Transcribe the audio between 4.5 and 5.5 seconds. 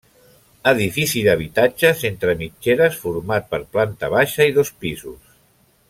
i dos pisos.